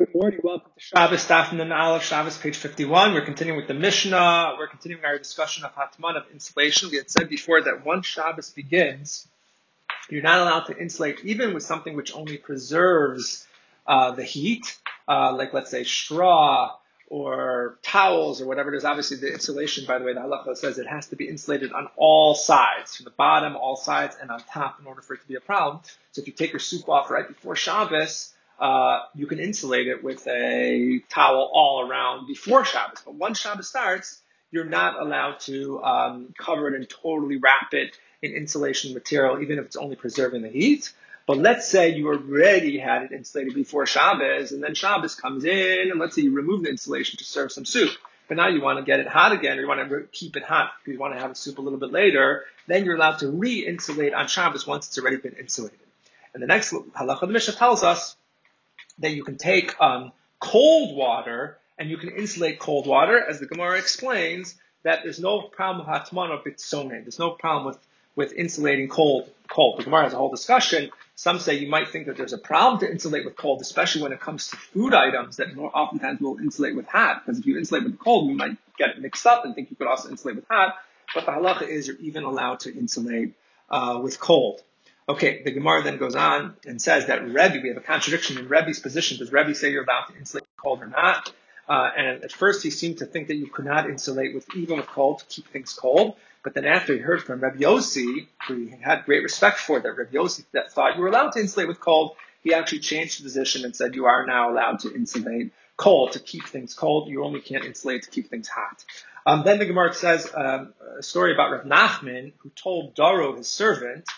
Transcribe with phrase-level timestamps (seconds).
[0.00, 0.40] Good morning.
[0.42, 3.12] Welcome to Shabbos Daf Nun Aleph Shabbos page 51.
[3.12, 4.54] We're continuing with the Mishnah.
[4.58, 6.88] We're continuing our discussion of Hatman of insulation.
[6.90, 9.28] We had said before that once Shabbos begins,
[10.08, 13.46] you're not allowed to insulate even with something which only preserves
[13.86, 16.76] uh, the heat, uh, like let's say straw
[17.08, 18.86] or towels or whatever it is.
[18.86, 21.88] Obviously, the insulation, by the way, the halacha says it has to be insulated on
[21.96, 25.28] all sides, from the bottom, all sides, and on top in order for it to
[25.28, 25.82] be a problem.
[26.12, 30.04] So if you take your soup off right before Shabbos, uh, you can insulate it
[30.04, 33.00] with a towel all around before Shabbos.
[33.04, 34.20] But once Shabbos starts,
[34.50, 39.58] you're not allowed to um, cover it and totally wrap it in insulation material, even
[39.58, 40.92] if it's only preserving the heat.
[41.26, 45.90] But let's say you already had it insulated before Shabbos, and then Shabbos comes in,
[45.90, 47.90] and let's say you remove the insulation to serve some soup.
[48.28, 50.42] But now you want to get it hot again, or you want to keep it
[50.42, 52.44] hot because you want to have a soup a little bit later.
[52.66, 55.78] Then you're allowed to re-insulate on Shabbos once it's already been insulated.
[56.34, 58.16] And the next halacha the Mishnah tells us
[59.00, 63.46] that you can take um, cold water and you can insulate cold water, as the
[63.46, 66.90] Gemara explains, that there's no problem with hatman or bitsone.
[66.90, 67.78] There's no problem with,
[68.16, 69.30] with insulating cold.
[69.48, 69.80] Cold.
[69.80, 70.90] The Gemara has a whole discussion.
[71.16, 74.12] Some say you might think that there's a problem to insulate with cold, especially when
[74.12, 77.24] it comes to food items that more oftentimes will insulate with hot.
[77.24, 79.76] Because if you insulate with cold, you might get it mixed up and think you
[79.76, 80.76] could also insulate with hot.
[81.14, 83.34] But the halacha is you're even allowed to insulate
[83.68, 84.62] uh, with cold.
[85.10, 88.48] Okay, the Gemara then goes on and says that Rebbe, we have a contradiction in
[88.48, 89.18] Rebbe's position.
[89.18, 91.32] Does Rebbe say you're allowed to insulate with cold or not?
[91.68, 94.76] Uh, and at first he seemed to think that you could not insulate with even
[94.76, 96.14] with cold to keep things cold.
[96.44, 99.96] But then after he heard from Rebbe Yossi, who he had great respect for, that
[99.96, 103.24] Rebbe Yossi that thought you were allowed to insulate with cold, he actually changed the
[103.24, 107.08] position and said you are now allowed to insulate cold to keep things cold.
[107.08, 108.84] You only can't insulate to keep things hot.
[109.26, 113.48] Um, then the Gemara says um, a story about Rav Nachman, who told Daro, his
[113.48, 114.08] servant,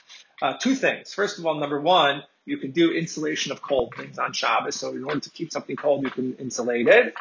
[0.43, 1.15] uh, two things.
[1.15, 4.75] First of all, number one, you can do insulation of cold things on Shabbos.
[4.75, 7.15] So in order to keep something cold, you can insulate it.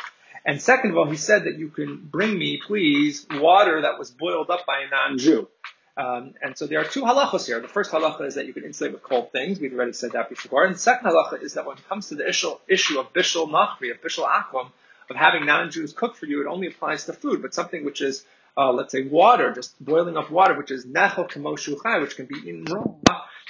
[0.43, 4.09] And second of all, he said that you can bring me, please, water that was
[4.09, 5.47] boiled up by a non-Jew.
[5.95, 7.59] Um, and so there are two halachos here.
[7.59, 9.59] The first halacha is that you can insulate with cold things.
[9.59, 10.65] We've already said that before.
[10.65, 13.49] And the second halacha is that when it comes to the issue, issue of bishul
[13.49, 14.71] nachri, of bishul akum,
[15.11, 17.43] of having non-Jews cook for you, it only applies to food.
[17.43, 18.25] But something which is
[18.57, 22.35] uh, let's say water, just boiling up water, which is nechel kamoshu which can be
[22.35, 22.83] eaten raw,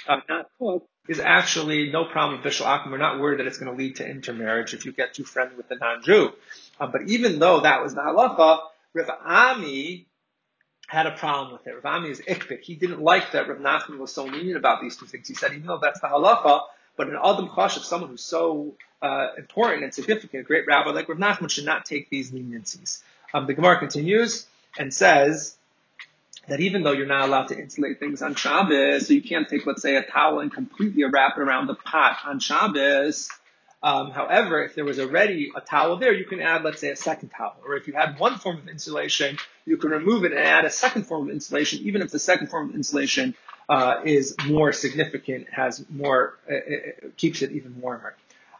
[0.08, 2.90] uh, not cooked, is actually no problem with bishul akum.
[2.90, 5.56] We're not worried that it's going to lead to intermarriage if you get too friendly
[5.56, 6.32] with the non-Jew.
[6.78, 8.60] Uh, but even though that was the halacha,
[8.94, 10.06] Rav Ami
[10.86, 11.74] had a problem with it.
[11.82, 12.60] Rav Ami is ikpid.
[12.60, 15.26] He didn't like that Rav Nachman was so lenient about these two things.
[15.26, 16.62] He said, even though that's the halacha,
[16.96, 21.08] but an Adam Chashuv, someone who's so uh, important and significant, a great rabbi like
[21.08, 23.02] Rav Nachman should not take these leniencies.
[23.34, 24.46] Um, the Gemara continues
[24.78, 25.56] and says
[26.48, 29.64] that even though you're not allowed to insulate things on Shabbos, so you can't take,
[29.66, 33.28] let's say, a towel and completely wrap it around the pot on Shabbos.
[33.82, 36.96] Um, however, if there was already a towel there, you can add, let's say, a
[36.96, 37.56] second towel.
[37.64, 40.70] Or if you had one form of insulation, you can remove it and add a
[40.70, 43.34] second form of insulation, even if the second form of insulation
[43.68, 48.14] uh, is more significant, has more, uh keeps it even warmer.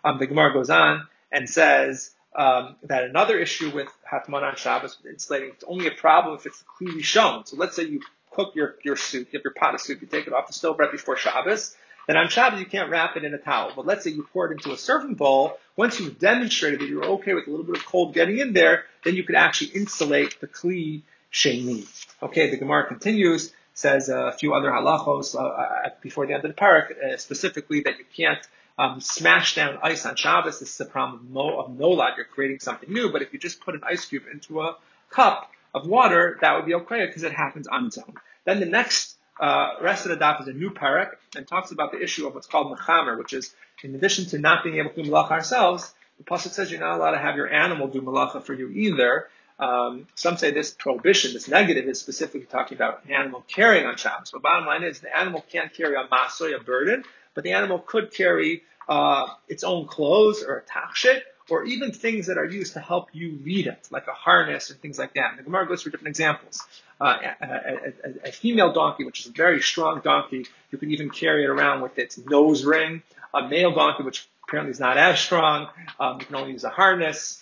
[0.04, 4.96] Um, the Gemara goes on and says um, that another issue with Hatman on Shabbos,
[5.02, 7.44] with insulating, it's only a problem if it's clearly shown.
[7.46, 8.00] So let's say you
[8.30, 10.52] cook your, your soup, you have your pot of soup, you take it off the
[10.52, 11.76] stove right before Shabbos,
[12.06, 13.72] then on Shabbos you can't wrap it in a towel.
[13.76, 17.04] But let's say you pour it into a serving bowl, once you've demonstrated that you're
[17.04, 20.40] okay with a little bit of cold getting in there, then you can actually insulate
[20.40, 21.86] the kli sheni.
[22.22, 26.60] Okay, the Gemara continues, says a few other halachos uh, before the end of the
[26.60, 28.46] parak, uh, specifically that you can't
[28.78, 30.60] um, smash down ice on Shabbos.
[30.60, 32.16] This is a problem of, no, of nolad.
[32.16, 33.10] You're creating something new.
[33.10, 34.76] But if you just put an ice cube into a
[35.10, 38.14] cup of water, that would be okay because it happens on its own.
[38.44, 41.92] Then the next uh, rest of the daf is a new parak and talks about
[41.92, 45.02] the issue of what's called mechamer, which is in addition to not being able to
[45.02, 48.42] do malacha ourselves, the pasuk says you're not allowed to have your animal do malacha
[48.42, 49.28] for you either.
[49.58, 53.96] Um, some say this prohibition, this negative, is specifically talking about an animal carrying on
[53.96, 54.30] Shabbos.
[54.32, 57.04] But bottom line is the animal can't carry a masoy, a burden,
[57.34, 62.26] but the animal could carry uh, its own clothes or a tachshit, or even things
[62.26, 65.30] that are used to help you lead it, like a harness and things like that.
[65.30, 66.62] And the Gemara goes through different examples.
[67.00, 70.92] Uh, a, a, a, a, female donkey, which is a very strong donkey, you can
[70.92, 73.02] even carry it around with its nose ring.
[73.34, 76.68] A male donkey, which apparently is not as strong, um, you can only use a
[76.68, 77.40] harness.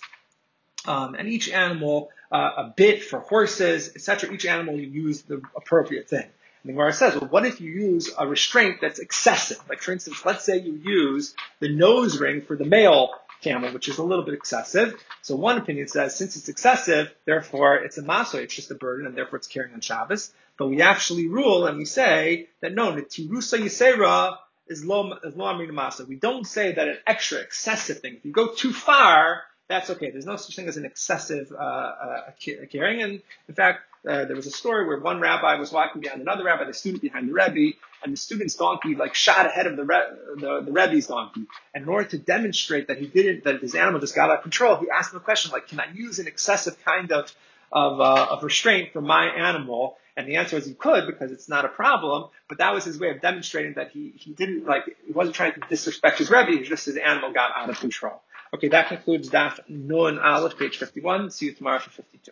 [0.85, 4.33] Um, and each animal, uh, a bit for horses, etc.
[4.33, 6.23] Each animal you use the appropriate thing.
[6.63, 9.59] And the Gemara says, well, what if you use a restraint that's excessive?
[9.67, 13.11] Like, for instance, let's say you use the nose ring for the male
[13.41, 14.93] camel, which is a little bit excessive.
[15.21, 19.07] So one opinion says, since it's excessive, therefore it's a maso, it's just a burden,
[19.07, 20.31] and therefore it's carrying on Shabbos.
[20.57, 24.37] But we actually rule and we say that no, the tirusa yisera
[24.67, 26.07] is lo, is lo masa.
[26.07, 28.15] We don't say that an extra, excessive thing.
[28.15, 30.11] If you go too far, that's okay.
[30.11, 32.31] There's no such thing as an excessive uh, uh,
[32.71, 33.01] caring.
[33.01, 36.43] And in fact, uh, there was a story where one rabbi was walking behind another
[36.43, 39.83] rabbi, the student behind the rebbe, and the student's donkey like shot ahead of the,
[39.83, 41.45] Re- the, the rebbe's donkey.
[41.73, 44.41] And in order to demonstrate that he didn't, that his animal just got out of
[44.41, 47.31] control, he asked him a question like, "Can I use an excessive kind of
[47.71, 51.47] of, uh, of restraint for my animal?" And the answer was he could because it's
[51.47, 52.29] not a problem.
[52.49, 55.53] But that was his way of demonstrating that he he didn't like he wasn't trying
[55.53, 56.63] to disrespect his rebbe.
[56.63, 58.21] Just his animal got out of control.
[58.53, 61.31] Okay, that concludes Daf Nun Aleph, page 51.
[61.31, 62.31] See you tomorrow for 52.